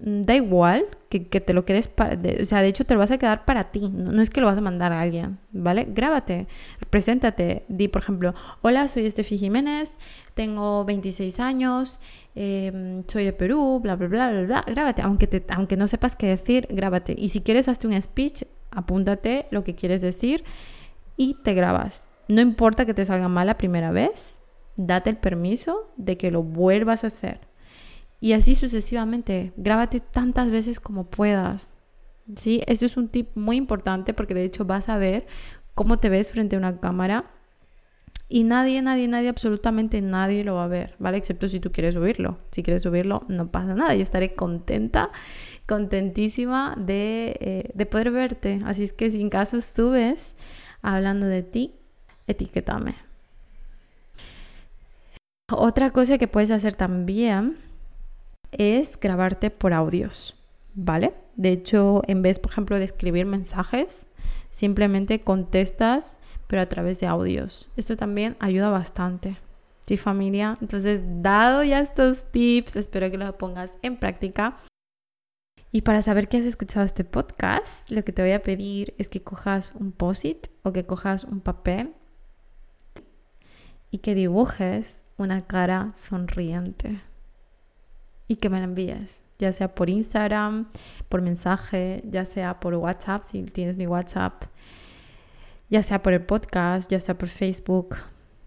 da 0.01 0.35
igual 0.35 0.85
que, 1.09 1.19
te 1.19 1.53
lo 1.53 1.65
quedes 1.65 1.87
para, 1.87 2.19
o 2.41 2.45
sea, 2.45 2.61
de 2.61 2.67
hecho 2.67 2.85
te 2.85 2.93
lo 2.93 2.99
vas 2.99 3.11
a 3.11 3.17
quedar 3.17 3.45
para 3.45 3.71
ti, 3.71 3.89
no, 3.89 4.21
es 4.21 4.29
que 4.29 4.41
lo 4.41 4.47
vas 4.47 4.57
a 4.57 4.61
mandar 4.61 4.91
a 4.91 5.01
alguien, 5.01 5.39
¿vale? 5.51 5.87
Grábate, 5.89 6.47
preséntate, 6.89 7.63
di 7.67 7.87
por 7.87 8.01
ejemplo, 8.01 8.35
hola, 8.61 8.87
soy 8.87 9.05
Estefi 9.05 9.37
Jiménez, 9.37 9.97
tengo 10.33 10.85
26 10.85 11.39
años, 11.39 11.99
em, 12.35 13.03
soy 13.07 13.25
de 13.25 13.33
Perú, 13.33 13.79
bla, 13.81 13.95
bla, 13.95 14.07
bla, 14.07 14.31
bla, 14.31 14.41
bla, 14.43 14.63
grábate, 14.67 15.01
aunque, 15.01 15.27
te, 15.27 15.43
aunque 15.53 15.77
no 15.77 15.87
sepas 15.87 16.15
qué 16.15 16.27
decir, 16.27 16.67
grábate. 16.69 17.15
Y 17.17 17.29
si 17.29 17.41
quieres, 17.41 17.67
hazte 17.67 17.87
un 17.87 17.99
speech, 17.99 18.43
apúntate 18.71 19.47
lo 19.49 19.63
que 19.63 19.75
quieres 19.75 20.01
decir 20.01 20.43
y 21.15 21.35
te 21.43 21.53
grabas. 21.53 22.05
No 22.27 22.41
importa 22.41 22.85
que 22.85 22.93
te 22.93 23.05
salga 23.05 23.29
mal 23.29 23.47
la 23.47 23.57
primera 23.57 23.91
vez, 23.91 24.39
date 24.75 25.09
el 25.09 25.17
permiso 25.17 25.91
de 25.95 26.17
que 26.17 26.29
lo 26.29 26.43
vuelvas 26.43 27.03
a 27.03 27.07
hacer 27.07 27.47
y 28.19 28.33
así 28.33 28.55
sucesivamente. 28.55 29.53
Grábate 29.57 29.99
tantas 29.99 30.51
veces 30.51 30.79
como 30.79 31.09
puedas. 31.09 31.75
¿Sí? 32.35 32.61
Esto 32.67 32.85
es 32.85 32.97
un 32.97 33.07
tip 33.07 33.29
muy 33.35 33.55
importante 33.55 34.13
porque 34.13 34.33
de 34.33 34.43
hecho 34.43 34.65
vas 34.65 34.89
a 34.89 34.97
ver 34.97 35.27
cómo 35.75 35.99
te 35.99 36.09
ves 36.09 36.31
frente 36.31 36.55
a 36.55 36.59
una 36.59 36.79
cámara 36.79 37.31
Y 38.29 38.43
nadie, 38.43 38.81
nadie, 38.81 39.07
nadie, 39.07 39.29
absolutamente 39.29 40.01
nadie 40.01 40.43
lo 40.43 40.55
va 40.55 40.65
a 40.65 40.67
ver, 40.67 40.95
¿vale? 40.99 41.17
Excepto 41.17 41.47
si 41.47 41.61
tú 41.61 41.71
quieres 41.71 41.93
subirlo. 41.95 42.39
Si 42.51 42.63
quieres 42.63 42.83
subirlo, 42.83 43.21
no 43.29 43.51
pasa 43.51 43.75
nada. 43.75 43.95
Yo 43.95 44.01
estaré 44.01 44.35
contenta, 44.35 45.11
contentísima 45.65 46.75
de, 46.77 47.37
eh, 47.39 47.71
de 47.73 47.85
poder 47.85 48.11
verte. 48.11 48.61
Así 48.65 48.83
es 48.83 48.93
que 48.93 49.09
si 49.11 49.21
en 49.21 49.29
caso 49.29 49.61
subes 49.61 50.35
hablando 50.81 51.25
de 51.25 51.43
ti, 51.43 51.75
etiquétame. 52.27 52.95
Otra 55.49 55.91
cosa 55.91 56.17
que 56.17 56.27
puedes 56.27 56.51
hacer 56.51 56.75
también 56.75 57.57
es 58.51 58.99
grabarte 58.99 59.49
por 59.49 59.73
audios, 59.73 60.35
¿vale? 60.73 61.13
De 61.35 61.51
hecho, 61.51 62.01
en 62.07 62.21
vez, 62.21 62.39
por 62.39 62.51
ejemplo, 62.51 62.79
de 62.79 62.85
escribir 62.85 63.25
mensajes, 63.25 64.07
simplemente 64.49 65.21
contestas 65.21 66.19
pero 66.47 66.61
a 66.61 66.65
través 66.65 66.99
de 66.99 67.07
audios. 67.07 67.69
Esto 67.75 67.95
también 67.97 68.37
ayuda 68.39 68.69
bastante. 68.69 69.37
¿Sí, 69.85 69.97
familia? 69.97 70.57
Entonces, 70.61 71.03
dado 71.21 71.63
ya 71.63 71.79
estos 71.79 72.29
tips, 72.31 72.75
espero 72.75 73.11
que 73.11 73.17
los 73.17 73.33
pongas 73.35 73.77
en 73.81 73.97
práctica. 73.97 74.57
Y 75.71 75.81
para 75.81 76.01
saber 76.01 76.27
que 76.27 76.37
has 76.37 76.45
escuchado 76.45 76.85
este 76.85 77.03
podcast, 77.03 77.89
lo 77.89 78.03
que 78.03 78.13
te 78.13 78.21
voy 78.21 78.31
a 78.31 78.41
pedir 78.41 78.93
es 78.97 79.09
que 79.09 79.21
cojas 79.21 79.73
un 79.75 79.91
post-it 79.91 80.47
o 80.63 80.71
que 80.73 80.85
cojas 80.85 81.25
un 81.25 81.41
papel 81.41 81.93
y 83.91 83.99
que 83.99 84.15
dibujes 84.15 85.03
una 85.17 85.45
cara 85.45 85.91
sonriente 85.95 87.01
y 88.27 88.37
que 88.37 88.49
me 88.49 88.57
la 88.57 88.65
envíes, 88.65 89.23
ya 89.39 89.51
sea 89.53 89.73
por 89.73 89.89
Instagram, 89.89 90.67
por 91.09 91.21
mensaje, 91.21 92.03
ya 92.09 92.25
sea 92.25 92.59
por 92.59 92.73
WhatsApp, 92.75 93.25
si 93.25 93.43
tienes 93.43 93.77
mi 93.77 93.87
WhatsApp, 93.87 94.43
ya 95.69 95.83
sea 95.83 96.01
por 96.01 96.13
el 96.13 96.21
podcast, 96.21 96.91
ya 96.91 96.99
sea 96.99 97.17
por 97.17 97.29
Facebook, 97.29 97.97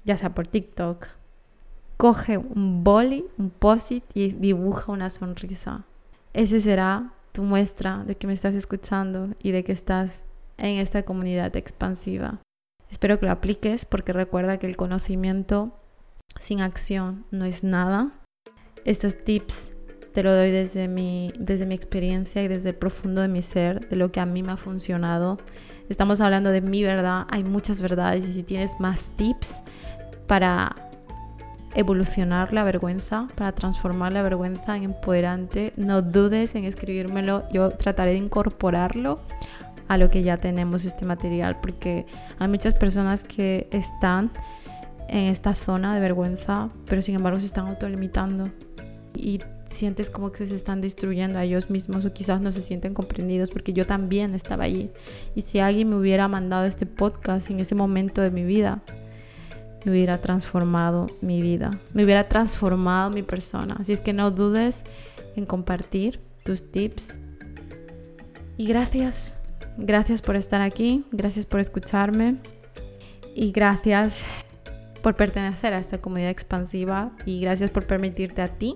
ya 0.04 0.16
sea 0.16 0.34
por 0.34 0.46
TikTok. 0.46 1.06
Coge 1.96 2.38
un 2.38 2.82
boli, 2.82 3.26
un 3.36 3.50
post-it 3.50 4.04
y 4.14 4.32
dibuja 4.32 4.92
una 4.92 5.10
sonrisa. 5.10 5.84
Ese 6.32 6.60
será 6.60 7.12
tu 7.32 7.42
muestra 7.42 8.04
de 8.04 8.16
que 8.16 8.26
me 8.26 8.32
estás 8.32 8.54
escuchando 8.54 9.34
y 9.42 9.50
de 9.52 9.64
que 9.64 9.72
estás 9.72 10.24
en 10.56 10.78
esta 10.78 11.02
comunidad 11.02 11.54
expansiva. 11.56 12.40
Espero 12.90 13.18
que 13.18 13.26
lo 13.26 13.32
apliques 13.32 13.84
porque 13.84 14.12
recuerda 14.12 14.58
que 14.58 14.66
el 14.66 14.76
conocimiento 14.76 15.72
sin 16.38 16.60
acción 16.60 17.24
no 17.30 17.44
es 17.44 17.64
nada. 17.64 18.12
Estos 18.84 19.16
tips 19.24 19.72
te 20.12 20.22
lo 20.22 20.34
doy 20.34 20.50
desde 20.50 20.88
mi, 20.88 21.32
desde 21.38 21.66
mi 21.66 21.74
experiencia 21.74 22.42
y 22.42 22.48
desde 22.48 22.70
el 22.70 22.74
profundo 22.74 23.20
de 23.20 23.28
mi 23.28 23.42
ser, 23.42 23.88
de 23.88 23.96
lo 23.96 24.10
que 24.10 24.20
a 24.20 24.26
mí 24.26 24.42
me 24.42 24.52
ha 24.52 24.56
funcionado. 24.56 25.38
Estamos 25.88 26.20
hablando 26.20 26.50
de 26.50 26.60
mi 26.60 26.82
verdad, 26.82 27.26
hay 27.30 27.44
muchas 27.44 27.80
verdades 27.80 28.28
y 28.28 28.32
si 28.32 28.42
tienes 28.42 28.78
más 28.80 29.10
tips 29.16 29.62
para 30.26 30.74
evolucionar 31.74 32.52
la 32.52 32.64
vergüenza, 32.64 33.28
para 33.36 33.52
transformar 33.52 34.12
la 34.12 34.22
vergüenza 34.22 34.76
en 34.76 34.84
empoderante, 34.84 35.72
no 35.76 36.02
dudes 36.02 36.54
en 36.54 36.64
escribírmelo, 36.64 37.48
yo 37.52 37.70
trataré 37.70 38.12
de 38.12 38.18
incorporarlo 38.18 39.20
a 39.86 39.96
lo 39.96 40.10
que 40.10 40.22
ya 40.22 40.36
tenemos 40.36 40.84
este 40.84 41.04
material, 41.04 41.58
porque 41.60 42.06
hay 42.38 42.48
muchas 42.48 42.74
personas 42.74 43.24
que 43.24 43.68
están 43.70 44.30
en 45.08 45.26
esta 45.26 45.54
zona 45.54 45.94
de 45.94 46.00
vergüenza, 46.00 46.70
pero 46.86 47.02
sin 47.02 47.16
embargo 47.16 47.40
se 47.40 47.46
están 47.46 47.66
autolimitando 47.66 48.48
y 49.14 49.40
sientes 49.68 50.10
como 50.10 50.32
que 50.32 50.46
se 50.46 50.56
están 50.56 50.80
destruyendo 50.80 51.38
a 51.38 51.44
ellos 51.44 51.70
mismos 51.70 52.04
o 52.04 52.12
quizás 52.12 52.40
no 52.40 52.52
se 52.52 52.60
sienten 52.60 52.92
comprendidos 52.92 53.50
porque 53.50 53.72
yo 53.72 53.86
también 53.86 54.34
estaba 54.34 54.64
allí. 54.64 54.90
Y 55.34 55.42
si 55.42 55.60
alguien 55.60 55.88
me 55.88 55.96
hubiera 55.96 56.28
mandado 56.28 56.66
este 56.66 56.86
podcast 56.86 57.50
en 57.50 57.60
ese 57.60 57.74
momento 57.74 58.20
de 58.20 58.30
mi 58.30 58.44
vida, 58.44 58.82
me 59.84 59.92
hubiera 59.92 60.18
transformado 60.20 61.06
mi 61.20 61.40
vida, 61.40 61.80
me 61.94 62.04
hubiera 62.04 62.28
transformado 62.28 63.10
mi 63.10 63.22
persona. 63.22 63.76
Así 63.78 63.92
es 63.92 64.00
que 64.00 64.12
no 64.12 64.30
dudes 64.30 64.84
en 65.36 65.46
compartir 65.46 66.20
tus 66.44 66.70
tips. 66.70 67.18
Y 68.56 68.66
gracias, 68.66 69.38
gracias 69.78 70.20
por 70.20 70.36
estar 70.36 70.60
aquí, 70.60 71.04
gracias 71.12 71.46
por 71.46 71.60
escucharme 71.60 72.36
y 73.34 73.52
gracias 73.52 74.24
por 75.02 75.16
pertenecer 75.16 75.72
a 75.72 75.78
esta 75.78 75.98
comunidad 75.98 76.30
expansiva 76.30 77.12
y 77.24 77.40
gracias 77.40 77.70
por 77.70 77.86
permitirte 77.86 78.42
a 78.42 78.48
ti 78.48 78.74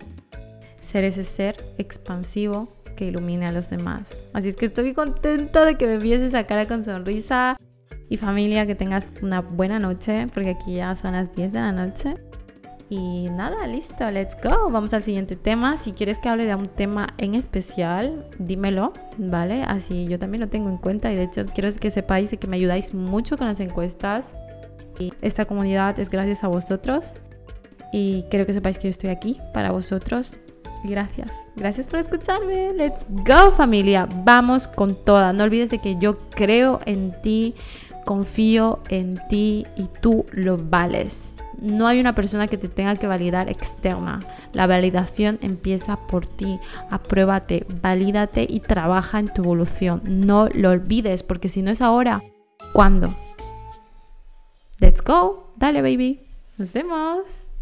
ser 0.84 1.04
ese 1.04 1.24
ser 1.24 1.56
expansivo 1.78 2.68
que 2.94 3.06
ilumine 3.06 3.46
a 3.46 3.52
los 3.52 3.70
demás. 3.70 4.24
Así 4.32 4.48
es 4.48 4.56
que 4.56 4.66
estoy 4.66 4.94
contenta 4.94 5.64
de 5.64 5.76
que 5.76 5.86
me 5.86 5.94
envíes 5.94 6.20
esa 6.20 6.44
cara 6.44 6.66
con 6.66 6.84
sonrisa. 6.84 7.56
Y 8.10 8.18
familia, 8.18 8.66
que 8.66 8.74
tengas 8.74 9.12
una 9.22 9.40
buena 9.40 9.78
noche, 9.78 10.28
porque 10.32 10.50
aquí 10.50 10.74
ya 10.74 10.94
son 10.94 11.12
las 11.12 11.34
10 11.34 11.52
de 11.52 11.58
la 11.58 11.72
noche. 11.72 12.14
Y 12.90 13.30
nada, 13.30 13.66
listo, 13.66 14.08
let's 14.10 14.36
go. 14.42 14.70
Vamos 14.70 14.92
al 14.92 15.02
siguiente 15.02 15.36
tema. 15.36 15.78
Si 15.78 15.92
quieres 15.92 16.18
que 16.18 16.28
hable 16.28 16.44
de 16.44 16.54
un 16.54 16.66
tema 16.66 17.14
en 17.16 17.34
especial, 17.34 18.28
dímelo, 18.38 18.92
¿vale? 19.16 19.64
Así 19.64 20.06
yo 20.06 20.18
también 20.18 20.42
lo 20.42 20.48
tengo 20.48 20.68
en 20.68 20.76
cuenta 20.76 21.10
y 21.10 21.16
de 21.16 21.24
hecho 21.24 21.46
quiero 21.46 21.70
que 21.80 21.90
sepáis 21.90 22.36
que 22.38 22.46
me 22.46 22.56
ayudáis 22.56 22.92
mucho 22.92 23.38
con 23.38 23.46
las 23.46 23.58
encuestas. 23.58 24.34
Y 24.98 25.12
esta 25.22 25.46
comunidad 25.46 25.98
es 25.98 26.10
gracias 26.10 26.44
a 26.44 26.48
vosotros. 26.48 27.14
Y 27.90 28.24
quiero 28.30 28.44
que 28.44 28.52
sepáis 28.52 28.78
que 28.78 28.84
yo 28.84 28.90
estoy 28.90 29.10
aquí 29.10 29.40
para 29.54 29.72
vosotros 29.72 30.36
gracias. 30.90 31.46
Gracias 31.56 31.88
por 31.88 31.98
escucharme. 31.98 32.72
Let's 32.72 33.04
go 33.08 33.50
familia. 33.52 34.08
Vamos 34.24 34.68
con 34.68 34.94
toda. 34.94 35.32
No 35.32 35.44
olvides 35.44 35.70
de 35.70 35.78
que 35.78 35.96
yo 35.96 36.18
creo 36.30 36.80
en 36.86 37.14
ti, 37.22 37.54
confío 38.04 38.80
en 38.88 39.20
ti 39.28 39.66
y 39.76 39.88
tú 40.00 40.26
lo 40.32 40.58
vales. 40.58 41.34
No 41.60 41.86
hay 41.86 42.00
una 42.00 42.14
persona 42.14 42.46
que 42.46 42.58
te 42.58 42.68
tenga 42.68 42.96
que 42.96 43.06
validar 43.06 43.48
externa. 43.48 44.20
La 44.52 44.66
validación 44.66 45.38
empieza 45.40 45.96
por 45.96 46.26
ti. 46.26 46.58
Apruébate, 46.90 47.66
valídate 47.80 48.46
y 48.48 48.60
trabaja 48.60 49.18
en 49.18 49.32
tu 49.32 49.42
evolución. 49.42 50.02
No 50.04 50.48
lo 50.52 50.70
olvides 50.70 51.22
porque 51.22 51.48
si 51.48 51.62
no 51.62 51.70
es 51.70 51.80
ahora, 51.80 52.22
¿cuándo? 52.72 53.14
Let's 54.78 55.02
go. 55.02 55.52
Dale, 55.56 55.80
baby. 55.80 56.20
Nos 56.58 56.72
vemos. 56.72 57.53